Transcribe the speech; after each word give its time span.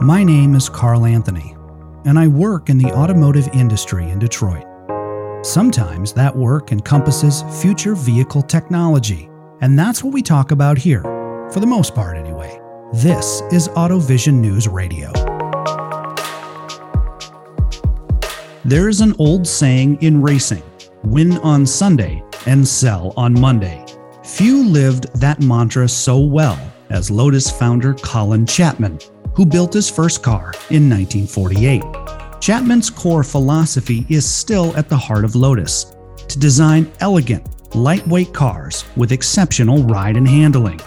My 0.00 0.24
name 0.24 0.54
is 0.54 0.68
Carl 0.68 1.04
Anthony, 1.04 1.54
and 2.04 2.18
I 2.18 2.26
work 2.26 2.70
in 2.70 2.78
the 2.78 2.92
automotive 2.92 3.48
industry 3.52 4.08
in 4.10 4.18
Detroit. 4.18 4.64
Sometimes 5.44 6.12
that 6.14 6.34
work 6.34 6.72
encompasses 6.72 7.42
future 7.60 7.94
vehicle 7.94 8.42
technology, 8.42 9.28
and 9.60 9.78
that's 9.78 10.02
what 10.02 10.12
we 10.12 10.22
talk 10.22 10.50
about 10.50 10.78
here, 10.78 11.02
for 11.52 11.60
the 11.60 11.66
most 11.66 11.94
part 11.94 12.16
anyway. 12.16 12.60
This 12.92 13.42
is 13.52 13.68
AutoVision 13.68 14.34
News 14.34 14.66
Radio. 14.66 15.12
There 18.64 18.88
is 18.88 19.00
an 19.00 19.14
old 19.18 19.46
saying 19.46 20.02
in 20.02 20.22
racing 20.22 20.62
win 21.04 21.38
on 21.38 21.66
Sunday 21.66 22.22
and 22.46 22.66
sell 22.66 23.12
on 23.16 23.38
Monday. 23.38 23.84
Few 24.24 24.64
lived 24.64 25.12
that 25.20 25.40
mantra 25.40 25.88
so 25.88 26.18
well 26.18 26.58
as 26.90 27.10
Lotus 27.10 27.50
founder 27.50 27.94
Colin 27.94 28.46
Chapman, 28.46 28.98
who 29.34 29.46
built 29.46 29.72
his 29.72 29.88
first 29.88 30.22
car 30.22 30.52
in 30.70 30.88
1948. 30.88 31.82
Chapman's 32.40 32.90
core 32.90 33.22
philosophy 33.22 34.04
is 34.08 34.28
still 34.28 34.76
at 34.76 34.88
the 34.88 34.96
heart 34.96 35.24
of 35.24 35.36
Lotus 35.36 35.94
to 36.28 36.38
design 36.38 36.90
elegant, 37.00 37.46
lightweight 37.74 38.32
cars 38.32 38.84
with 38.96 39.12
exceptional 39.12 39.84
ride 39.84 40.16
and 40.16 40.26
handling. 40.26 40.80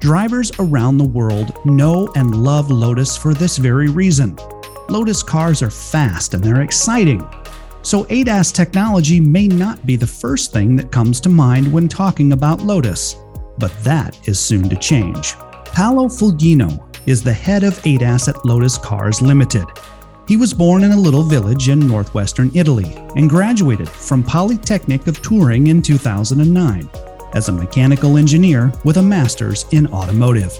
Drivers 0.00 0.52
around 0.58 0.96
the 0.96 1.04
world 1.04 1.52
know 1.66 2.10
and 2.14 2.44
love 2.44 2.70
Lotus 2.70 3.16
for 3.16 3.34
this 3.34 3.58
very 3.58 3.88
reason. 3.88 4.38
Lotus 4.88 5.22
cars 5.22 5.62
are 5.62 5.70
fast 5.70 6.34
and 6.34 6.42
they're 6.42 6.62
exciting. 6.62 7.26
So, 7.82 8.04
ADAS 8.04 8.52
technology 8.52 9.20
may 9.20 9.48
not 9.48 9.84
be 9.86 9.96
the 9.96 10.06
first 10.06 10.52
thing 10.52 10.76
that 10.76 10.92
comes 10.92 11.20
to 11.20 11.28
mind 11.28 11.72
when 11.72 11.88
talking 11.88 12.32
about 12.32 12.60
Lotus, 12.60 13.16
but 13.58 13.72
that 13.82 14.18
is 14.28 14.38
soon 14.38 14.68
to 14.68 14.76
change. 14.76 15.34
Paolo 15.66 16.06
Foglino 16.06 16.87
is 17.08 17.22
the 17.22 17.32
head 17.32 17.64
of 17.64 17.82
ADAS 17.86 18.28
at 18.28 18.44
Lotus 18.44 18.76
Cars 18.76 19.22
Limited. 19.22 19.64
He 20.26 20.36
was 20.36 20.52
born 20.52 20.84
in 20.84 20.92
a 20.92 21.00
little 21.00 21.22
village 21.22 21.70
in 21.70 21.88
northwestern 21.88 22.50
Italy 22.52 22.96
and 23.16 23.30
graduated 23.30 23.88
from 23.88 24.22
Polytechnic 24.22 25.06
of 25.06 25.22
Turin 25.22 25.68
in 25.68 25.80
2009 25.80 26.90
as 27.32 27.48
a 27.48 27.52
mechanical 27.52 28.18
engineer 28.18 28.70
with 28.84 28.98
a 28.98 29.02
master's 29.02 29.64
in 29.70 29.86
automotive. 29.86 30.52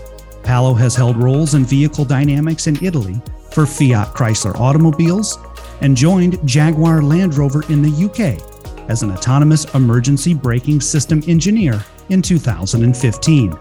Paolo 0.42 0.72
has 0.72 0.96
held 0.96 1.18
roles 1.18 1.52
in 1.52 1.66
vehicle 1.66 2.06
dynamics 2.06 2.66
in 2.66 2.82
Italy 2.82 3.20
for 3.50 3.66
Fiat 3.66 4.14
Chrysler 4.14 4.58
Automobiles 4.58 5.36
and 5.82 5.94
joined 5.94 6.38
Jaguar 6.48 7.02
Land 7.02 7.36
Rover 7.36 7.62
in 7.70 7.82
the 7.82 8.06
UK 8.06 8.40
as 8.88 9.02
an 9.02 9.10
autonomous 9.10 9.66
emergency 9.74 10.32
braking 10.32 10.80
system 10.80 11.22
engineer 11.26 11.84
in 12.08 12.22
2015. 12.22 13.54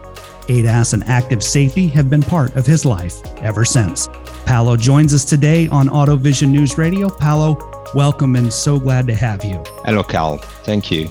ADAS 0.48 0.94
and 0.94 1.04
active 1.06 1.44
safety 1.44 1.88
have 1.88 2.10
been 2.10 2.24
part 2.24 2.56
of 2.56 2.66
his 2.66 2.86
life 2.86 3.22
ever 3.38 3.66
since. 3.66 4.10
Paolo 4.46 4.78
joins 4.78 5.14
us 5.14 5.26
today 5.26 5.68
on 5.70 5.90
AutoVision 5.90 6.50
News 6.50 6.78
Radio. 6.78 7.10
Paolo, 7.10 7.58
welcome 7.94 8.36
and 8.36 8.52
so 8.52 8.80
glad 8.80 9.08
to 9.08 9.16
have 9.16 9.44
you. 9.44 9.62
Hello, 9.86 10.04
Cal. 10.04 10.38
Thank 10.64 10.90
you. 10.90 11.10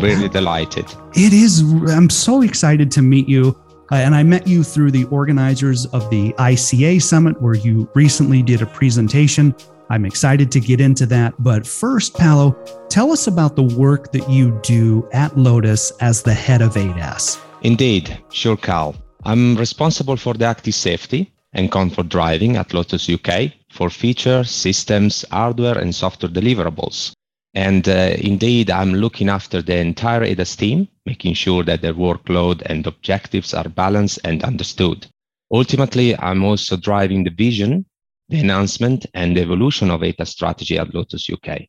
Really 0.00 0.28
delighted. 0.28 0.86
It 1.14 1.32
is. 1.32 1.62
I'm 1.90 2.10
so 2.10 2.42
excited 2.42 2.90
to 2.92 3.02
meet 3.02 3.28
you. 3.28 3.56
Uh, 3.90 3.96
and 3.96 4.14
I 4.14 4.22
met 4.22 4.46
you 4.46 4.64
through 4.64 4.90
the 4.90 5.04
organizers 5.04 5.86
of 5.86 6.08
the 6.10 6.32
ICA 6.34 7.00
Summit, 7.00 7.40
where 7.40 7.54
you 7.54 7.88
recently 7.94 8.42
did 8.42 8.60
a 8.60 8.66
presentation. 8.66 9.54
I'm 9.90 10.04
excited 10.04 10.50
to 10.52 10.60
get 10.60 10.80
into 10.80 11.06
that. 11.06 11.34
But 11.38 11.66
first, 11.66 12.14
Paolo, 12.14 12.52
tell 12.88 13.12
us 13.12 13.28
about 13.28 13.54
the 13.54 13.62
work 13.62 14.10
that 14.12 14.28
you 14.28 14.58
do 14.62 15.08
at 15.12 15.38
Lotus 15.38 15.92
as 16.00 16.22
the 16.22 16.34
head 16.34 16.62
of 16.62 16.74
ADAS. 16.74 17.40
Indeed, 17.66 18.16
sure, 18.30 18.56
Cal. 18.56 18.94
I'm 19.24 19.56
responsible 19.56 20.16
for 20.16 20.34
the 20.34 20.44
active 20.44 20.76
safety 20.76 21.32
and 21.52 21.72
comfort 21.72 22.08
driving 22.08 22.54
at 22.54 22.72
Lotus 22.72 23.10
UK 23.10 23.54
for 23.72 23.90
features, 23.90 24.52
systems, 24.52 25.24
hardware, 25.32 25.76
and 25.76 25.92
software 25.92 26.30
deliverables. 26.30 27.10
And 27.54 27.88
uh, 27.88 28.14
indeed, 28.18 28.70
I'm 28.70 28.94
looking 28.94 29.28
after 29.28 29.62
the 29.62 29.78
entire 29.78 30.20
ADAS 30.20 30.56
team, 30.56 30.86
making 31.06 31.34
sure 31.34 31.64
that 31.64 31.82
their 31.82 31.94
workload 31.94 32.62
and 32.66 32.86
objectives 32.86 33.52
are 33.52 33.68
balanced 33.68 34.20
and 34.22 34.44
understood. 34.44 35.08
Ultimately, 35.50 36.16
I'm 36.20 36.44
also 36.44 36.76
driving 36.76 37.24
the 37.24 37.30
vision, 37.30 37.84
the 38.28 38.38
announcement, 38.38 39.06
and 39.12 39.36
the 39.36 39.40
evolution 39.40 39.90
of 39.90 40.02
ADAS 40.04 40.28
strategy 40.28 40.78
at 40.78 40.94
Lotus 40.94 41.28
UK. 41.28 41.62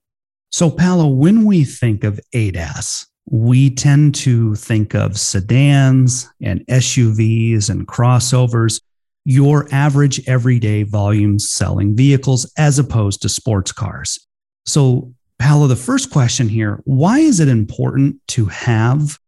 So, 0.52 0.70
Paolo, 0.70 1.08
when 1.08 1.44
we 1.44 1.64
think 1.64 2.04
of 2.04 2.20
ADAS, 2.36 3.08
we 3.30 3.70
tend 3.70 4.16
to 4.16 4.56
think 4.56 4.96
of 4.96 5.20
sedans 5.20 6.30
and 6.42 6.66
SUVs 6.68 7.70
and 7.70 7.88
crossovers, 7.88 8.82
your 9.26 9.68
average 9.72 10.26
everyday 10.28 10.84
volume 10.84 11.38
selling 11.38 11.96
vehicles 11.96 12.52
as 12.58 12.80
opposed 12.80 13.22
to 13.22 13.30
sports 13.30 13.74
cars. 13.74 14.18
So, 14.66 15.14
Paolo, 15.40 15.68
the 15.68 15.76
first 15.76 16.10
question 16.10 16.48
here 16.48 16.82
why 16.86 17.20
is 17.20 17.40
it 17.40 17.50
important 17.50 18.16
to 18.30 18.46
have 18.46 19.20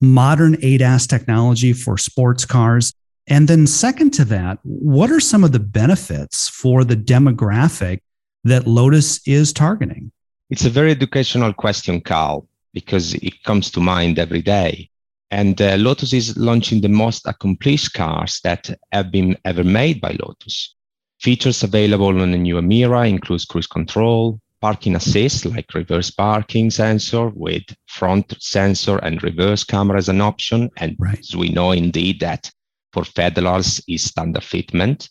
modern 0.00 0.54
ADAS 0.62 1.08
technology 1.08 1.72
for 1.72 1.98
sports 1.98 2.44
cars? 2.44 2.94
And 3.26 3.48
then, 3.48 3.66
second 3.66 4.12
to 4.12 4.24
that, 4.26 4.60
what 4.62 5.10
are 5.10 5.20
some 5.20 5.42
of 5.42 5.50
the 5.50 5.58
benefits 5.58 6.48
for 6.48 6.84
the 6.84 6.96
demographic 6.96 8.00
that 8.44 8.68
Lotus 8.68 9.20
is 9.26 9.52
targeting? 9.52 10.12
It's 10.48 10.64
a 10.64 10.70
very 10.70 10.92
educational 10.92 11.52
question, 11.52 12.00
Carl 12.00 12.47
because 12.72 13.14
it 13.14 13.42
comes 13.44 13.70
to 13.72 13.80
mind 13.80 14.18
every 14.18 14.42
day. 14.42 14.90
And 15.30 15.60
uh, 15.60 15.76
Lotus 15.76 16.12
is 16.12 16.36
launching 16.36 16.80
the 16.80 16.88
most 16.88 17.26
accomplished 17.26 17.92
cars 17.92 18.40
that 18.44 18.70
have 18.92 19.10
been 19.10 19.36
ever 19.44 19.64
made 19.64 20.00
by 20.00 20.16
Lotus. 20.22 20.74
Features 21.20 21.62
available 21.62 22.20
on 22.20 22.30
the 22.30 22.38
new 22.38 22.56
Emira 22.56 23.08
includes 23.08 23.44
cruise 23.44 23.66
control, 23.66 24.40
parking 24.60 24.96
assist 24.96 25.44
like 25.44 25.72
reverse 25.74 26.10
parking 26.10 26.70
sensor 26.70 27.28
with 27.28 27.62
front 27.86 28.34
sensor 28.40 28.98
and 28.98 29.22
reverse 29.22 29.64
camera 29.64 29.98
as 29.98 30.08
an 30.08 30.20
option. 30.20 30.70
And 30.76 30.96
right. 30.98 31.18
as 31.18 31.36
we 31.36 31.50
know 31.50 31.72
indeed 31.72 32.20
that 32.20 32.50
for 32.92 33.04
federals 33.04 33.80
is 33.88 34.04
standard 34.04 34.42
fitment. 34.42 35.08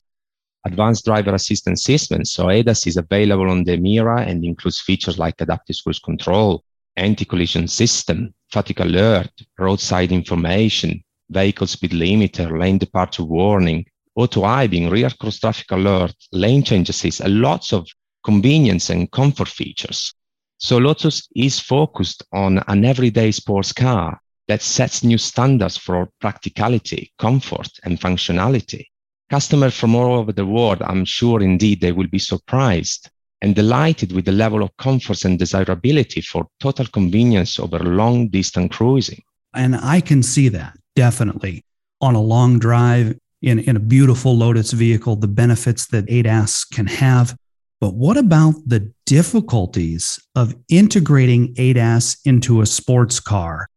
Advanced 0.65 1.05
driver 1.05 1.33
assistance 1.33 1.83
systems. 1.83 2.31
So 2.31 2.47
ADAS 2.47 2.87
is 2.87 2.97
available 2.97 3.49
on 3.49 3.63
the 3.63 3.77
Emira 3.77 4.27
and 4.27 4.43
includes 4.43 4.81
features 4.81 5.17
like 5.17 5.39
adaptive 5.39 5.77
cruise 5.83 5.99
control, 5.99 6.63
anti-collision 6.97 7.67
system, 7.67 8.33
fatigue 8.51 8.79
alert, 8.79 9.29
roadside 9.57 10.11
information, 10.11 11.03
vehicle 11.29 11.67
speed 11.67 11.91
limiter, 11.91 12.59
lane 12.59 12.77
departure 12.77 13.23
warning, 13.23 13.85
auto 14.15 14.43
hiding, 14.43 14.89
rear 14.89 15.09
cross 15.09 15.39
traffic 15.39 15.71
alert, 15.71 16.13
lane 16.31 16.63
change 16.63 16.89
assist, 16.89 17.21
and 17.21 17.41
lots 17.41 17.71
of 17.71 17.87
convenience 18.23 18.89
and 18.89 19.11
comfort 19.11 19.47
features. 19.47 20.13
So 20.57 20.77
Lotus 20.77 21.27
is 21.35 21.59
focused 21.59 22.23
on 22.33 22.63
an 22.67 22.83
everyday 22.83 23.31
sports 23.31 23.71
car 23.71 24.19
that 24.47 24.61
sets 24.61 25.03
new 25.03 25.17
standards 25.17 25.77
for 25.77 26.09
practicality, 26.19 27.13
comfort, 27.19 27.69
and 27.83 27.99
functionality. 27.99 28.85
Customers 29.29 29.77
from 29.77 29.93
all 29.95 30.17
over 30.17 30.31
the 30.31 30.45
world, 30.45 30.81
I'm 30.81 31.05
sure 31.05 31.41
indeed 31.43 31.81
they 31.81 31.91
will 31.91 32.07
be 32.07 32.19
surprised 32.19 33.09
and 33.41 33.55
delighted 33.55 34.11
with 34.11 34.25
the 34.25 34.31
level 34.31 34.63
of 34.63 34.75
comfort 34.77 35.23
and 35.25 35.37
desirability 35.37 36.21
for 36.21 36.47
total 36.59 36.85
convenience 36.87 37.59
over 37.59 37.79
long 37.79 38.27
distance 38.29 38.75
cruising. 38.75 39.21
And 39.53 39.75
I 39.75 40.01
can 40.01 40.23
see 40.23 40.49
that 40.49 40.77
definitely 40.95 41.63
on 42.01 42.15
a 42.15 42.21
long 42.21 42.59
drive 42.59 43.15
in, 43.41 43.59
in 43.59 43.75
a 43.75 43.79
beautiful 43.79 44.35
Lotus 44.35 44.71
vehicle, 44.71 45.15
the 45.15 45.27
benefits 45.27 45.87
that 45.87 46.05
ADAS 46.09 46.65
can 46.71 46.87
have. 46.87 47.35
But 47.79 47.93
what 47.93 48.17
about 48.17 48.55
the 48.65 48.91
difficulties 49.05 50.19
of 50.35 50.55
integrating 50.69 51.53
ADAS 51.55 52.17
into 52.25 52.61
a 52.61 52.65
sports 52.65 53.19
car, 53.19 53.67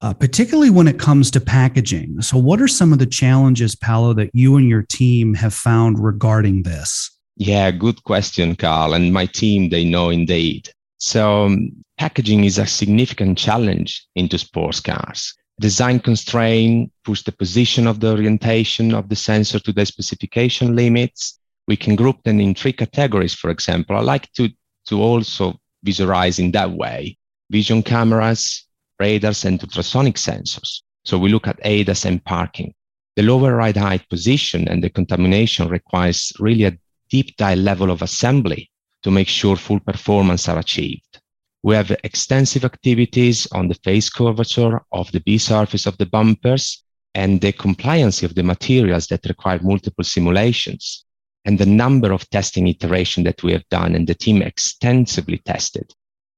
uh, 0.00 0.14
particularly 0.14 0.70
when 0.70 0.88
it 0.88 0.98
comes 0.98 1.30
to 1.32 1.40
packaging? 1.40 2.22
So, 2.22 2.38
what 2.38 2.62
are 2.62 2.68
some 2.68 2.92
of 2.92 2.98
the 2.98 3.06
challenges, 3.06 3.76
Paolo, 3.76 4.14
that 4.14 4.30
you 4.32 4.56
and 4.56 4.66
your 4.66 4.82
team 4.82 5.34
have 5.34 5.52
found 5.52 6.02
regarding 6.02 6.62
this? 6.62 7.10
Yeah, 7.40 7.70
good 7.70 8.04
question, 8.04 8.54
Carl. 8.54 8.92
And 8.92 9.14
my 9.14 9.24
team, 9.24 9.70
they 9.70 9.82
know 9.82 10.10
indeed. 10.10 10.68
So 10.98 11.46
um, 11.46 11.70
packaging 11.96 12.44
is 12.44 12.58
a 12.58 12.66
significant 12.66 13.38
challenge 13.38 14.06
into 14.14 14.36
sports 14.36 14.78
cars. 14.78 15.32
Design 15.58 16.00
constraint 16.00 16.92
push 17.02 17.22
the 17.22 17.32
position 17.32 17.86
of 17.86 18.00
the 18.00 18.10
orientation 18.10 18.92
of 18.92 19.08
the 19.08 19.16
sensor 19.16 19.58
to 19.60 19.72
the 19.72 19.86
specification 19.86 20.76
limits. 20.76 21.40
We 21.66 21.78
can 21.78 21.96
group 21.96 22.22
them 22.24 22.40
in 22.40 22.54
three 22.54 22.74
categories, 22.74 23.32
for 23.32 23.48
example. 23.48 23.96
I 23.96 24.00
like 24.00 24.30
to, 24.32 24.50
to 24.88 25.00
also 25.00 25.58
visualize 25.82 26.38
in 26.38 26.50
that 26.50 26.70
way 26.70 27.16
vision 27.48 27.82
cameras, 27.82 28.66
radars, 28.98 29.46
and 29.46 29.58
ultrasonic 29.58 30.16
sensors. 30.16 30.82
So 31.06 31.18
we 31.18 31.30
look 31.30 31.46
at 31.46 31.58
ADAS 31.64 32.04
and 32.04 32.22
parking. 32.22 32.74
The 33.16 33.22
lower 33.22 33.56
ride 33.56 33.78
height 33.78 34.06
position 34.10 34.68
and 34.68 34.84
the 34.84 34.90
contamination 34.90 35.68
requires 35.68 36.34
really 36.38 36.64
a 36.64 36.76
deep 37.10 37.36
dive 37.36 37.58
level 37.58 37.90
of 37.90 38.02
assembly 38.02 38.70
to 39.02 39.10
make 39.10 39.28
sure 39.28 39.56
full 39.56 39.80
performance 39.80 40.48
are 40.48 40.58
achieved. 40.58 41.20
We 41.62 41.74
have 41.74 41.96
extensive 42.04 42.64
activities 42.64 43.46
on 43.52 43.68
the 43.68 43.78
face 43.84 44.08
curvature 44.08 44.80
of 44.92 45.10
the 45.12 45.20
B 45.20 45.36
surface 45.38 45.86
of 45.86 45.98
the 45.98 46.06
bumpers 46.06 46.82
and 47.14 47.40
the 47.40 47.52
compliance 47.52 48.22
of 48.22 48.34
the 48.34 48.42
materials 48.42 49.08
that 49.08 49.26
require 49.26 49.60
multiple 49.62 50.04
simulations. 50.04 51.04
and 51.44 51.58
the 51.58 51.66
number 51.66 52.12
of 52.12 52.28
testing 52.30 52.68
iterations 52.68 53.24
that 53.24 53.42
we 53.42 53.52
have 53.52 53.66
done 53.70 53.94
and 53.94 54.06
the 54.06 54.14
team 54.14 54.42
extensively 54.42 55.38
tested. 55.38 55.92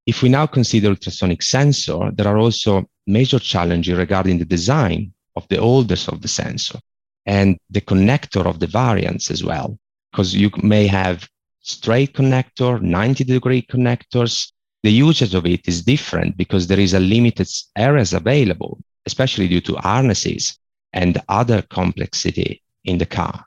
If 0.07 0.23
we 0.23 0.29
now 0.29 0.47
consider 0.47 0.89
ultrasonic 0.89 1.43
sensor, 1.43 2.11
there 2.13 2.29
are 2.29 2.39
also 2.39 2.85
major 3.07 3.39
challenges 3.39 3.97
regarding 3.97 4.39
the 4.39 4.45
design 4.45 5.13
of 5.37 5.47
the 5.49 5.57
holders 5.57 6.09
of 6.09 6.23
the 6.23 6.29
sensor 6.29 6.79
and 7.27 7.57
the 7.71 7.81
connector 7.81 8.45
of 8.47 8.59
the 8.59 8.67
variants 8.67 9.31
as 9.31 9.45
well, 9.45 9.79
because 10.13 10.35
you 10.35 10.51
may 10.63 10.87
have 10.87 11.29
straight 11.61 12.13
connector, 12.13 12.81
90 12.81 13.25
degree 13.25 13.63
connectors. 13.63 14.53
The 14.83 14.93
usage 14.93 15.35
of 15.35 15.47
it 15.47 15.67
is 15.67 15.83
different 15.83 16.37
because 16.37 16.67
there 16.67 16.81
is 16.81 16.93
a 16.93 17.01
limited 17.01 17.49
areas 17.77 18.13
available, 18.13 18.79
especially 19.07 19.49
due 19.49 19.61
to 19.63 19.77
harnesses 19.77 20.59
and 20.93 21.21
other 21.29 21.63
complexity 21.63 22.63
in 22.85 22.99
the 22.99 23.07
car. 23.07 23.45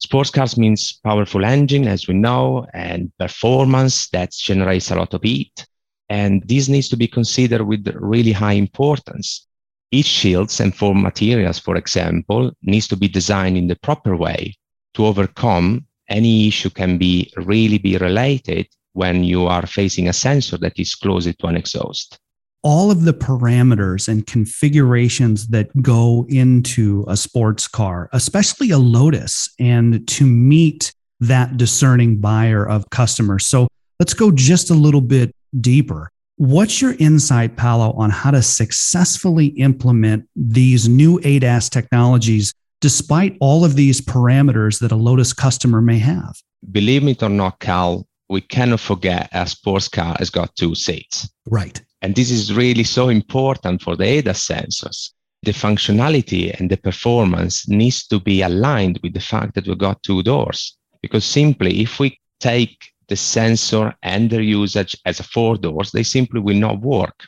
Sports 0.00 0.30
cars 0.30 0.56
means 0.56 0.98
powerful 1.04 1.44
engine, 1.44 1.86
as 1.86 2.08
we 2.08 2.14
know, 2.14 2.66
and 2.72 3.12
performance 3.18 4.08
that 4.10 4.32
generates 4.32 4.90
a 4.90 4.94
lot 4.94 5.12
of 5.12 5.22
heat. 5.22 5.66
And 6.08 6.42
this 6.48 6.68
needs 6.68 6.88
to 6.88 6.96
be 6.96 7.06
considered 7.06 7.64
with 7.64 7.86
really 7.94 8.32
high 8.32 8.52
importance. 8.52 9.46
Each 9.90 10.06
shields 10.06 10.60
and 10.60 10.74
form 10.74 11.02
materials, 11.02 11.58
for 11.58 11.76
example, 11.76 12.52
needs 12.62 12.88
to 12.88 12.96
be 12.96 13.08
designed 13.08 13.56
in 13.56 13.66
the 13.66 13.76
proper 13.76 14.16
way 14.16 14.56
to 14.94 15.06
overcome 15.06 15.86
any 16.08 16.48
issue 16.48 16.70
can 16.70 16.98
be 16.98 17.32
really 17.36 17.78
be 17.78 17.96
related 17.98 18.68
when 18.92 19.24
you 19.24 19.46
are 19.46 19.66
facing 19.66 20.08
a 20.08 20.12
sensor 20.12 20.56
that 20.58 20.78
is 20.78 20.94
closer 20.94 21.32
to 21.32 21.46
an 21.46 21.56
exhaust. 21.56 22.18
All 22.62 22.90
of 22.90 23.04
the 23.04 23.14
parameters 23.14 24.08
and 24.08 24.26
configurations 24.26 25.46
that 25.48 25.70
go 25.80 26.26
into 26.28 27.04
a 27.06 27.16
sports 27.16 27.68
car, 27.68 28.08
especially 28.12 28.70
a 28.70 28.78
Lotus, 28.78 29.48
and 29.60 30.06
to 30.08 30.26
meet 30.26 30.92
that 31.20 31.56
discerning 31.56 32.18
buyer 32.18 32.68
of 32.68 32.90
customers. 32.90 33.46
So 33.46 33.68
let's 34.00 34.14
go 34.14 34.32
just 34.32 34.70
a 34.70 34.74
little 34.74 35.00
bit 35.00 35.32
deeper. 35.60 36.10
What's 36.36 36.80
your 36.80 36.94
insight, 36.98 37.56
Paolo, 37.56 37.92
on 37.92 38.10
how 38.10 38.30
to 38.30 38.42
successfully 38.42 39.46
implement 39.46 40.28
these 40.36 40.88
new 40.88 41.18
ADAS 41.20 41.68
technologies 41.70 42.52
despite 42.80 43.36
all 43.40 43.64
of 43.64 43.74
these 43.74 44.00
parameters 44.00 44.80
that 44.80 44.92
a 44.92 44.96
Lotus 44.96 45.32
customer 45.32 45.80
may 45.80 45.98
have? 45.98 46.36
Believe 46.70 47.06
it 47.06 47.22
or 47.22 47.28
not, 47.28 47.60
Cal, 47.60 48.06
we 48.28 48.40
cannot 48.40 48.80
forget 48.80 49.28
a 49.32 49.46
sports 49.46 49.88
car 49.88 50.16
has 50.18 50.30
got 50.30 50.54
two 50.56 50.74
seats. 50.74 51.28
Right. 51.46 51.80
And 52.02 52.14
this 52.14 52.30
is 52.30 52.54
really 52.54 52.84
so 52.84 53.08
important 53.08 53.82
for 53.82 53.96
the 53.96 54.04
ADAS 54.04 54.46
sensors. 54.46 55.10
The 55.42 55.52
functionality 55.52 56.58
and 56.58 56.70
the 56.70 56.76
performance 56.76 57.68
needs 57.68 58.06
to 58.08 58.20
be 58.20 58.42
aligned 58.42 58.98
with 59.02 59.14
the 59.14 59.20
fact 59.20 59.54
that 59.54 59.66
we've 59.66 59.78
got 59.78 60.02
two 60.02 60.22
doors. 60.22 60.76
Because 61.00 61.24
simply, 61.24 61.80
if 61.80 62.00
we 62.00 62.18
take 62.40 62.76
the 63.08 63.16
sensor 63.16 63.94
and 64.02 64.30
their 64.30 64.42
usage 64.42 64.96
as 65.04 65.20
a 65.20 65.24
four 65.24 65.56
doors, 65.56 65.92
they 65.92 66.02
simply 66.02 66.40
will 66.40 66.56
not 66.56 66.80
work 66.80 67.26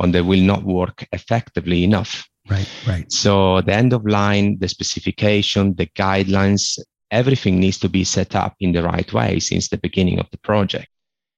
and 0.00 0.14
they 0.14 0.22
will 0.22 0.40
not 0.40 0.64
work 0.64 1.06
effectively 1.12 1.84
enough. 1.84 2.28
Right, 2.50 2.68
right. 2.86 3.10
So 3.12 3.60
the 3.60 3.74
end 3.74 3.92
of 3.92 4.06
line, 4.06 4.58
the 4.58 4.68
specification, 4.68 5.74
the 5.74 5.86
guidelines, 5.86 6.78
everything 7.10 7.60
needs 7.60 7.78
to 7.78 7.88
be 7.88 8.04
set 8.04 8.34
up 8.34 8.54
in 8.60 8.72
the 8.72 8.82
right 8.82 9.10
way 9.12 9.38
since 9.38 9.68
the 9.68 9.78
beginning 9.78 10.18
of 10.18 10.26
the 10.30 10.38
project. 10.38 10.88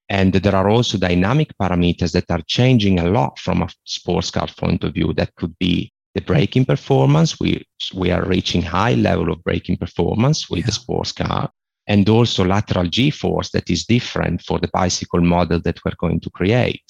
And 0.08 0.32
there 0.32 0.54
are 0.54 0.68
also 0.68 0.98
dynamic 0.98 1.52
parameters 1.60 2.12
that 2.12 2.30
are 2.30 2.42
changing 2.46 3.00
a 3.00 3.08
lot 3.08 3.38
from 3.38 3.62
a 3.62 3.68
sports 3.84 4.30
car 4.30 4.48
point 4.58 4.84
of 4.84 4.94
view. 4.94 5.12
That 5.14 5.34
could 5.34 5.58
be 5.58 5.92
the 6.14 6.20
braking 6.20 6.64
performance. 6.66 7.40
We, 7.40 7.66
we 7.94 8.10
are 8.10 8.24
reaching 8.24 8.62
high 8.62 8.94
level 8.94 9.32
of 9.32 9.42
braking 9.44 9.78
performance 9.78 10.48
with 10.50 10.60
yeah. 10.60 10.66
the 10.66 10.72
sports 10.72 11.12
car 11.12 11.50
and 11.86 12.08
also 12.08 12.44
lateral 12.44 12.86
G-force 12.86 13.50
that 13.50 13.68
is 13.70 13.84
different 13.84 14.42
for 14.42 14.58
the 14.58 14.68
bicycle 14.68 15.20
model 15.20 15.60
that 15.60 15.78
we're 15.84 15.96
going 15.98 16.20
to 16.20 16.30
create. 16.30 16.84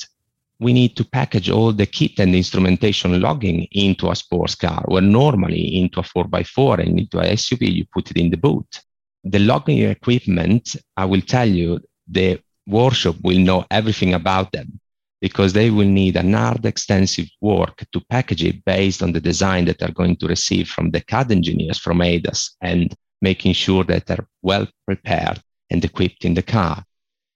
We 0.61 0.73
need 0.73 0.97
to 0.97 1.05
package 1.05 1.51
all 1.51 1.73
the 1.73 1.87
kit 1.87 2.19
and 2.19 2.35
instrumentation 2.35 3.21
logging 3.21 3.67
into 3.73 4.11
a 4.11 4.17
sports 4.17 4.55
car, 4.55 4.83
where 4.87 5.03
normally 5.03 5.77
into 5.77 6.01
a 6.01 6.03
4x4 6.03 6.87
and 6.87 7.01
into 7.01 7.19
a 7.19 7.33
SUV, 7.33 7.75
you 7.75 7.85
put 7.93 8.11
it 8.11 8.17
in 8.17 8.31
the 8.31 8.37
boot. 8.37 8.81
The 9.25 9.41
logging 9.41 9.79
equipment, 9.79 10.77
I 10.97 11.07
will 11.07 11.23
tell 11.23 11.49
you, 11.49 11.81
the 12.07 12.41
workshop 12.67 13.17
will 13.23 13.39
know 13.39 13.65
everything 13.71 14.15
about 14.15 14.53
them 14.53 14.81
because 15.21 15.55
they 15.55 15.71
will 15.71 15.89
need 15.89 16.17
an 16.17 16.35
hard, 16.35 16.67
extensive 16.67 17.29
work 17.41 17.83
to 17.93 18.01
package 18.11 18.45
it 18.45 18.65
based 18.65 19.03
on 19.03 19.13
the 19.13 19.21
design 19.21 19.65
that 19.65 19.79
they're 19.79 20.01
going 20.03 20.17
to 20.17 20.27
receive 20.27 20.69
from 20.69 20.91
the 20.91 21.01
CAD 21.01 21.33
engineers 21.33 21.79
from 21.79 22.03
ADAS 22.03 22.51
and 22.61 22.95
making 23.23 23.55
sure 23.55 23.85
that 23.85 24.05
they're 24.07 24.29
well 24.43 24.69
prepared 24.87 25.41
and 25.71 25.83
equipped 25.83 26.27
in 26.27 26.35
the 26.35 26.43
car. 26.43 26.85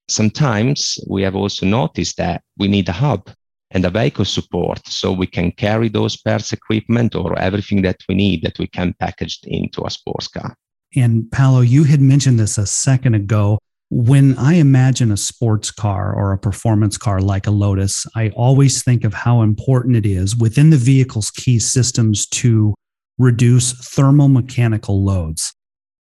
Sometimes 0.08 0.98
we 1.06 1.22
have 1.22 1.36
also 1.36 1.66
noticed 1.66 2.16
that 2.16 2.42
we 2.56 2.68
need 2.68 2.88
a 2.88 2.92
hub 2.92 3.30
and 3.70 3.84
a 3.84 3.90
vehicle 3.90 4.24
support 4.24 4.80
so 4.86 5.12
we 5.12 5.26
can 5.26 5.52
carry 5.52 5.88
those 5.88 6.16
parts 6.16 6.52
equipment 6.52 7.14
or 7.14 7.38
everything 7.38 7.82
that 7.82 7.96
we 8.08 8.14
need 8.14 8.42
that 8.42 8.58
we 8.58 8.66
can 8.66 8.94
package 8.98 9.38
into 9.44 9.84
a 9.84 9.90
sports 9.90 10.28
car. 10.28 10.56
And 10.96 11.30
Paolo, 11.30 11.60
you 11.60 11.84
had 11.84 12.00
mentioned 12.00 12.40
this 12.40 12.56
a 12.56 12.66
second 12.66 13.14
ago. 13.14 13.58
When 13.90 14.36
I 14.38 14.54
imagine 14.54 15.12
a 15.12 15.16
sports 15.16 15.70
car 15.70 16.14
or 16.14 16.32
a 16.32 16.38
performance 16.38 16.98
car 16.98 17.20
like 17.20 17.46
a 17.46 17.50
Lotus, 17.50 18.06
I 18.14 18.30
always 18.30 18.82
think 18.82 19.04
of 19.04 19.14
how 19.14 19.42
important 19.42 19.96
it 19.96 20.06
is 20.06 20.36
within 20.36 20.70
the 20.70 20.76
vehicle's 20.76 21.30
key 21.30 21.58
systems 21.58 22.26
to 22.28 22.74
reduce 23.18 23.72
thermal 23.72 24.28
mechanical 24.28 25.04
loads. 25.04 25.54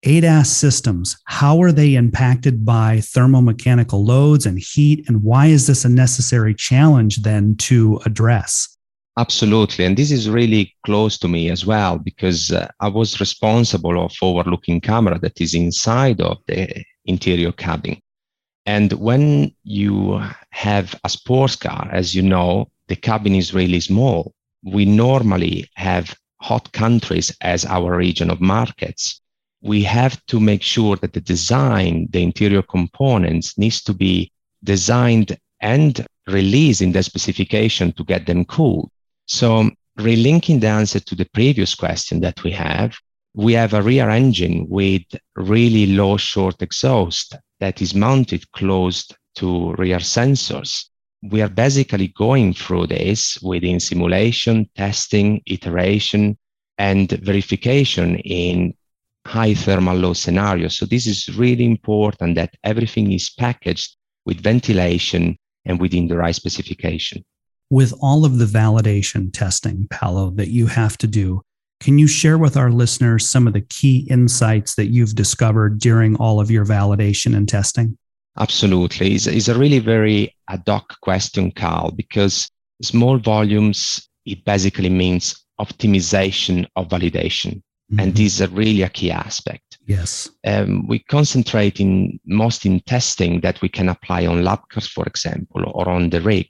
ADAS 0.07 0.47
systems, 0.47 1.17
how 1.25 1.61
are 1.61 1.73
they 1.73 1.97
impacted 1.97 2.65
by 2.65 2.99
thermomechanical 2.99 4.07
loads 4.07 4.47
and 4.47 4.59
heat? 4.59 5.05
And 5.09 5.25
why 5.25 5.47
is 5.47 5.67
this 5.67 5.85
a 5.85 5.89
necessary 5.89 6.55
challenge 6.55 7.23
then 7.23 7.57
to 7.57 8.01
address? 8.07 8.77
Absolutely. 9.19 9.85
And 9.85 9.97
this 9.97 10.13
is 10.13 10.31
really 10.31 10.73
close 10.85 11.19
to 11.19 11.29
me 11.29 11.51
as 11.51 11.67
well, 11.67 11.99
because 11.99 12.53
uh, 12.53 12.69
I 12.79 12.89
was 12.89 13.19
responsible 13.19 14.05
of 14.05 14.13
forward 14.13 14.47
looking 14.47 14.81
camera 14.81 15.19
that 15.19 15.41
is 15.41 15.55
inside 15.55 16.21
of 16.21 16.39
the 16.47 16.85
interior 17.07 17.51
cabin. 17.51 17.99
And 18.65 18.93
when 18.93 19.53
you 19.65 20.23
have 20.51 20.95
a 21.03 21.09
sports 21.09 21.57
car, 21.57 21.89
as 21.91 22.15
you 22.15 22.23
know, 22.23 22.71
the 22.87 22.97
cabin 22.97 23.35
is 23.35 23.55
really 23.55 23.81
small. 23.81 24.35
We 24.63 24.85
normally 24.85 25.69
have 25.75 26.17
hot 26.41 26.71
countries 26.73 27.37
as 27.41 27.65
our 27.65 27.97
region 27.97 28.31
of 28.31 28.41
markets 28.41 29.21
we 29.63 29.83
have 29.83 30.25
to 30.27 30.41
make 30.41 30.63
sure 30.63 30.97
that 30.97 31.13
the 31.13 31.21
design, 31.21 32.09
the 32.11 32.23
interior 32.23 32.63
components 32.63 33.57
needs 33.59 33.83
to 33.83 33.95
be 33.95 34.31
designed 34.63 35.37
and 35.61 36.07
released 36.27 36.83
in 36.83 36.93
the 36.93 37.03
specification 37.03 37.93
to 37.93 38.05
get 38.05 38.27
them 38.27 38.45
cool. 38.45 38.91
So 39.27 39.71
relinking 39.99 40.61
the 40.61 40.69
answer 40.69 41.01
to 41.01 41.15
the 41.15 41.29
previous 41.33 41.75
question 41.75 42.21
that 42.21 42.43
we 42.45 42.51
have, 42.53 42.97
we 43.35 43.53
have 43.55 43.75
a 43.75 43.83
rear 43.83 44.09
engine 44.09 44.67
with 44.69 45.03
really 45.37 45.87
low 45.87 46.17
short 46.17 46.63
exhaust 46.63 47.37
that 47.61 47.81
is 47.83 47.95
mounted 47.95 48.51
close 48.53 49.09
to 49.37 49.73
rear 49.75 49.99
sensors. 49.99 50.87
We 51.23 51.43
are 51.43 51.49
basically 51.49 52.09
going 52.09 52.55
through 52.55 52.89
this 52.89 53.39
within 53.43 53.81
simulation, 53.81 54.69
testing, 54.77 55.43
iteration, 55.47 56.39
and 56.79 57.11
verification 57.11 58.17
in 58.17 58.75
high 59.27 59.55
thermal 59.55 59.97
load 59.97 60.15
scenario. 60.15 60.69
So 60.69 60.87
this 60.87 61.07
is 61.07 61.37
really 61.37 61.65
important 61.65 62.37
that 62.37 62.55
everything 62.65 63.13
is 63.13 63.31
packaged 63.31 63.97
with 64.25 64.41
ventilation 64.41 65.37
and 65.65 65.81
within 65.81 66.09
the 66.09 66.17
right 66.17 66.35
specification. 66.35 67.25
With 67.69 67.93
all 68.01 68.25
of 68.25 68.39
the 68.39 68.45
validation 68.45 69.33
testing, 69.33 69.89
Paolo, 69.91 70.31
that 70.37 70.49
you 70.49 70.67
have 70.69 70.97
to 70.99 71.07
do, 71.07 71.43
can 71.81 71.99
you 71.99 72.07
share 72.07 72.39
with 72.39 72.57
our 72.57 72.71
listeners 72.71 73.29
some 73.29 73.47
of 73.47 73.53
the 73.53 73.61
key 73.61 74.07
insights 74.09 74.77
that 74.77 74.87
you've 74.87 75.15
discovered 75.15 75.79
during 75.79 76.17
all 76.17 76.41
of 76.41 76.51
your 76.51 76.65
validation 76.65 77.37
and 77.37 77.49
testing? 77.49 77.99
Absolutely. 78.39 79.15
It's, 79.15 79.27
it's 79.27 79.49
a 79.49 79.59
really 79.59 79.81
very 79.81 80.35
ad 80.49 80.63
hoc 80.67 81.01
question, 81.01 81.51
Carl, 81.51 81.91
because 81.91 82.49
small 82.83 83.19
volumes, 83.19 84.09
it 84.25 84.45
basically 84.45 84.91
means 84.91 85.45
optimization 85.61 86.67
of 86.77 86.89
validation. 86.89 87.63
Mm-hmm. 87.91 88.01
And 88.01 88.17
this 88.17 88.41
is 88.41 88.51
really 88.51 88.83
a 88.83 88.89
key 88.89 89.13
aspect. 89.13 89.79
Yes. 89.87 90.29
Um, 90.45 90.87
we 90.89 90.99
concentrate 90.99 91.79
in 91.79 92.19
most 92.27 92.67
in 92.67 92.81
testing 92.81 93.41
that 93.43 93.63
we 93.63 93.69
can 93.69 93.89
apply 93.89 94.27
on 94.27 94.43
lab 94.43 94.69
cars, 94.71 94.89
for 94.89 95.07
example, 95.07 95.63
or 95.73 95.89
on 95.89 96.11
the 96.11 96.21
rig. 96.21 96.49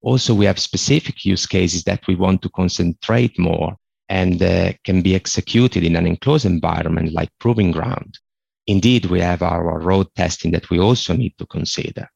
Also, 0.00 0.34
we 0.34 0.46
have 0.46 0.58
specific 0.58 1.24
use 1.26 1.46
cases 1.46 1.84
that 1.84 2.06
we 2.06 2.14
want 2.14 2.40
to 2.42 2.48
concentrate 2.48 3.38
more 3.38 3.76
and 4.08 4.42
uh, 4.42 4.72
can 4.84 5.02
be 5.02 5.14
executed 5.14 5.84
in 5.84 5.94
an 5.94 6.06
enclosed 6.06 6.46
environment 6.46 7.12
like 7.12 7.28
proving 7.38 7.70
ground. 7.70 8.18
Indeed, 8.66 9.06
we 9.06 9.20
have 9.20 9.42
our 9.42 9.78
road 9.78 10.06
testing 10.16 10.52
that 10.52 10.70
we 10.70 10.80
also 10.80 11.14
need 11.14 11.34
to 11.38 11.46
consider. 11.46 12.08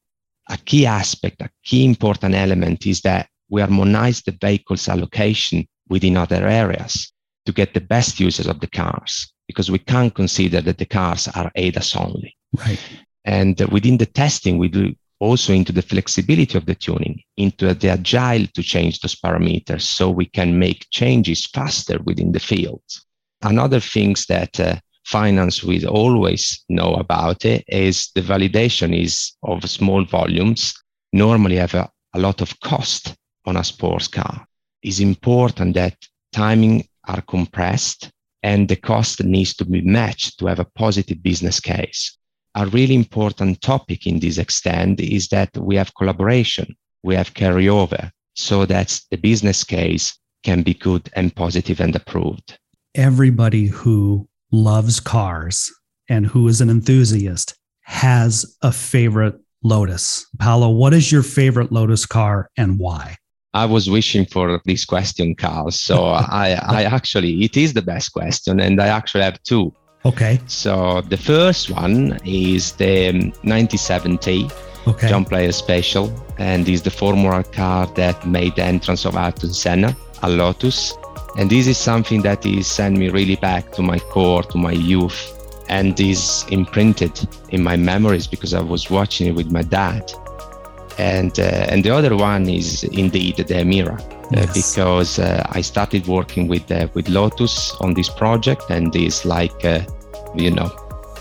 A 0.49 0.57
key 0.57 0.85
aspect, 0.85 1.41
a 1.41 1.49
key 1.63 1.85
important 1.85 2.33
element 2.33 2.87
is 2.87 3.01
that 3.01 3.29
we 3.49 3.61
harmonize 3.61 4.21
the 4.23 4.37
vehicle's 4.41 4.89
allocation 4.89 5.67
within 5.89 6.17
other 6.17 6.47
areas 6.47 7.11
to 7.47 7.51
get 7.51 7.73
the 7.73 7.87
best 7.95 8.19
uses 8.19 8.47
of 8.47 8.59
the 8.59 8.67
cars. 8.67 9.33
because 9.47 9.71
we 9.71 9.79
can't 9.79 10.13
consider 10.13 10.61
that 10.61 10.77
the 10.77 10.85
cars 10.85 11.27
are 11.29 11.51
ADAS 11.55 11.95
only. 11.95 12.35
Right. 12.53 12.79
And 13.25 13.59
within 13.71 13.97
the 13.97 14.05
testing, 14.05 14.57
we 14.57 14.67
do 14.67 14.93
also 15.19 15.53
into 15.53 15.71
the 15.71 15.81
flexibility 15.81 16.57
of 16.57 16.65
the 16.65 16.75
tuning, 16.75 17.23
into 17.37 17.73
the 17.73 17.89
agile 17.89 18.45
to 18.53 18.61
change 18.61 18.99
those 18.99 19.15
parameters 19.15 19.81
so 19.81 20.09
we 20.09 20.25
can 20.25 20.59
make 20.59 20.85
changes 20.91 21.45
faster 21.47 21.97
within 22.05 22.31
the 22.33 22.39
field. 22.39 22.83
Another 23.41 23.79
things 23.79 24.25
that 24.27 24.59
uh, 24.59 24.75
finance 25.05 25.63
will 25.63 25.87
always 25.87 26.63
know 26.69 26.93
about 26.95 27.45
it 27.45 27.63
is 27.67 28.09
the 28.13 28.21
validation 28.21 28.95
is 28.95 29.33
of 29.43 29.69
small 29.69 30.03
volumes 30.05 30.73
normally 31.13 31.55
have 31.55 31.73
a, 31.73 31.89
a 32.13 32.19
lot 32.19 32.41
of 32.41 32.59
cost 32.59 33.15
on 33.45 33.57
a 33.57 33.63
sports 33.63 34.07
car. 34.07 34.45
It's 34.83 34.99
important 34.99 35.73
that 35.75 35.95
timing 36.33 36.87
are 37.07 37.21
compressed 37.21 38.11
and 38.43 38.67
the 38.67 38.75
cost 38.75 39.23
needs 39.23 39.55
to 39.55 39.65
be 39.65 39.81
matched 39.81 40.39
to 40.39 40.45
have 40.45 40.59
a 40.59 40.65
positive 40.75 41.21
business 41.23 41.59
case. 41.59 42.17
A 42.55 42.67
really 42.67 42.95
important 42.95 43.61
topic 43.61 44.07
in 44.07 44.19
this 44.19 44.37
extent 44.37 44.99
is 44.99 45.27
that 45.29 45.49
we 45.57 45.75
have 45.75 45.95
collaboration, 45.95 46.75
we 47.03 47.15
have 47.15 47.33
carryover, 47.33 48.11
so 48.35 48.65
that 48.65 48.99
the 49.11 49.17
business 49.17 49.63
case 49.63 50.17
can 50.43 50.61
be 50.61 50.73
good 50.73 51.09
and 51.15 51.35
positive 51.35 51.79
and 51.79 51.95
approved. 51.95 52.57
Everybody 52.95 53.67
who 53.67 54.27
loves 54.51 54.99
cars 54.99 55.71
and 56.09 56.25
who 56.25 56.47
is 56.47 56.61
an 56.61 56.69
enthusiast 56.69 57.55
has 57.81 58.57
a 58.61 58.71
favorite 58.71 59.35
Lotus. 59.63 60.25
Paolo, 60.39 60.69
what 60.69 60.93
is 60.93 61.11
your 61.11 61.23
favorite 61.23 61.71
Lotus 61.71 62.05
car 62.05 62.49
and 62.57 62.79
why? 62.79 63.17
I 63.53 63.65
was 63.65 63.89
wishing 63.89 64.25
for 64.25 64.61
this 64.65 64.85
question, 64.85 65.35
Carl. 65.35 65.71
So 65.71 66.05
I, 66.05 66.59
I 66.67 66.83
actually, 66.83 67.43
it 67.43 67.57
is 67.57 67.73
the 67.73 67.81
best 67.81 68.13
question, 68.13 68.59
and 68.59 68.81
I 68.81 68.87
actually 68.87 69.23
have 69.23 69.41
two. 69.43 69.73
Okay. 70.05 70.39
So 70.47 71.01
the 71.01 71.17
first 71.17 71.69
one 71.69 72.19
is 72.23 72.73
the 72.73 73.11
97T 73.43 74.51
okay. 74.87 75.09
John 75.09 75.25
Player 75.25 75.51
Special, 75.51 76.13
and 76.37 76.67
is 76.69 76.81
the 76.81 76.91
Formula 76.91 77.43
car 77.43 77.87
that 77.95 78.25
made 78.25 78.55
the 78.55 78.63
entrance 78.63 79.05
of 79.05 79.15
Ayrton 79.15 79.53
Senna 79.53 79.95
a 80.23 80.29
Lotus. 80.29 80.93
And 81.37 81.49
this 81.49 81.67
is 81.67 81.77
something 81.77 82.21
that 82.23 82.45
is 82.45 82.67
sent 82.67 82.97
me 82.97 83.09
really 83.09 83.35
back 83.35 83.71
to 83.73 83.81
my 83.81 83.99
core, 83.99 84.43
to 84.43 84.57
my 84.57 84.71
youth, 84.71 85.33
and 85.69 85.99
is 85.99 86.45
imprinted 86.49 87.27
in 87.49 87.63
my 87.63 87.75
memories 87.75 88.27
because 88.27 88.53
I 88.53 88.61
was 88.61 88.89
watching 88.89 89.27
it 89.27 89.35
with 89.35 89.51
my 89.51 89.61
dad. 89.61 90.11
And 90.97 91.39
uh, 91.39 91.71
and 91.71 91.83
the 91.83 91.91
other 91.91 92.15
one 92.15 92.49
is 92.49 92.83
indeed 92.83 93.37
the 93.37 93.43
Emira, 93.43 93.99
uh, 93.99 94.27
yes. 94.31 94.53
because 94.53 95.19
uh, 95.19 95.45
I 95.49 95.61
started 95.61 96.07
working 96.07 96.47
with 96.47 96.71
uh, 96.71 96.87
with 96.93 97.07
Lotus 97.07 97.73
on 97.81 97.93
this 97.93 98.09
project, 98.09 98.63
and 98.69 98.95
it's 98.95 99.23
like 99.25 99.63
uh, 99.63 99.81
you 100.35 100.51
know 100.51 100.69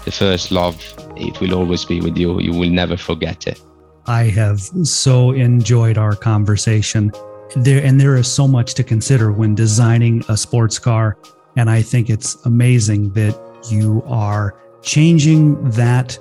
the 0.04 0.12
first 0.12 0.50
love. 0.50 0.76
It 1.16 1.40
will 1.40 1.54
always 1.54 1.85
be 1.85 2.00
with 2.00 2.16
you. 2.16 2.40
You 2.40 2.52
will 2.52 2.71
never 2.71 2.97
forget 2.97 3.47
it. 3.47 3.61
I 4.06 4.25
have 4.25 4.61
so 4.61 5.33
enjoyed 5.33 5.99
our 5.99 6.14
conversation. 6.14 7.12
There 7.54 7.85
and 7.85 8.00
there 8.00 8.16
is 8.16 8.28
so 8.28 8.49
much 8.49 8.75
to 8.75 8.85
consider 8.85 9.30
when 9.33 9.54
designing 9.54 10.25
a 10.28 10.37
sports 10.37 10.78
car, 10.78 11.16
and 11.56 11.68
I 11.68 11.83
think 11.83 12.09
it's 12.09 12.37
amazing 12.47 13.11
that 13.12 13.35
you 13.71 14.02
are 14.06 14.54
changing 14.83 15.71
that 15.71 16.18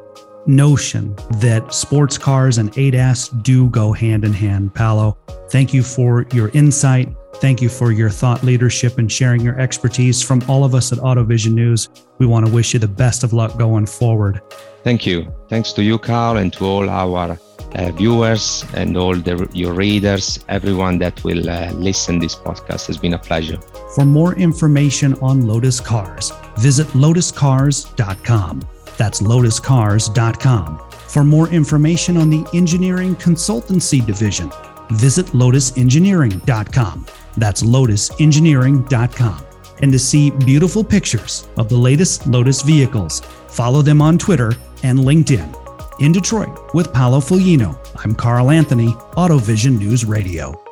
notion 0.47 1.15
that 1.39 1.73
sports 1.73 2.17
cars 2.17 2.57
and 2.57 2.71
ADAS 2.73 3.29
do 3.43 3.69
go 3.69 3.91
hand 3.91 4.23
in 4.23 4.33
hand. 4.33 4.73
Paolo, 4.73 5.17
thank 5.49 5.73
you 5.73 5.83
for 5.83 6.25
your 6.33 6.49
insight. 6.53 7.15
Thank 7.35 7.61
you 7.61 7.69
for 7.69 7.91
your 7.91 8.09
thought 8.09 8.43
leadership 8.43 8.97
and 8.97 9.11
sharing 9.11 9.41
your 9.41 9.59
expertise. 9.59 10.21
From 10.21 10.41
all 10.47 10.63
of 10.63 10.73
us 10.73 10.91
at 10.91 10.99
AutoVision 10.99 11.53
News, 11.53 11.89
we 12.17 12.25
want 12.25 12.45
to 12.45 12.51
wish 12.51 12.73
you 12.73 12.79
the 12.79 12.87
best 12.87 13.23
of 13.23 13.33
luck 13.33 13.57
going 13.57 13.85
forward. 13.85 14.41
Thank 14.83 15.05
you. 15.05 15.33
Thanks 15.49 15.73
to 15.73 15.83
you, 15.83 15.97
Carl, 15.97 16.37
and 16.37 16.53
to 16.53 16.65
all 16.65 16.89
our 16.89 17.37
uh, 17.75 17.91
viewers 17.91 18.63
and 18.73 18.95
all 18.95 19.15
the, 19.15 19.49
your 19.53 19.73
readers, 19.73 20.39
everyone 20.47 20.97
that 20.99 21.23
will 21.23 21.49
uh, 21.49 21.71
listen 21.73 22.19
this 22.19 22.35
podcast. 22.35 22.87
has 22.87 22.97
been 22.97 23.13
a 23.13 23.19
pleasure. 23.19 23.59
For 23.95 24.05
more 24.05 24.35
information 24.35 25.15
on 25.15 25.47
Lotus 25.47 25.79
Cars, 25.79 26.31
visit 26.57 26.87
lotuscars.com. 26.87 28.67
That's 28.97 29.21
lotuscars.com. 29.21 30.89
For 31.07 31.23
more 31.23 31.47
information 31.49 32.17
on 32.17 32.29
the 32.29 32.45
Engineering 32.53 33.15
Consultancy 33.15 34.05
Division, 34.05 34.51
visit 34.91 35.27
lotusengineering.com. 35.27 37.05
That's 37.37 37.63
lotusengineering.com. 37.63 39.45
And 39.81 39.91
to 39.91 39.99
see 39.99 40.31
beautiful 40.31 40.83
pictures 40.83 41.47
of 41.57 41.69
the 41.69 41.77
latest 41.77 42.27
Lotus 42.27 42.61
vehicles, 42.61 43.21
follow 43.47 43.81
them 43.81 44.01
on 44.01 44.17
Twitter 44.17 44.53
and 44.83 44.99
LinkedIn. 44.99 45.61
In 45.99 46.11
Detroit 46.11 46.73
with 46.73 46.93
Paolo 46.93 47.19
Foglino, 47.19 47.77
I'm 48.03 48.13
Carl 48.15 48.51
Anthony, 48.51 48.89
AutoVision 49.15 49.79
News 49.79 50.05
Radio. 50.05 50.64